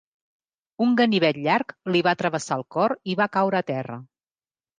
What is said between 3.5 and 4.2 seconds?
a terra.